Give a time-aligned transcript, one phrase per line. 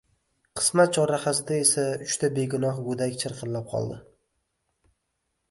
[0.59, 4.01] Qismat chorrahasida esa uchta begunoh go‘dak chirqillab qoldi.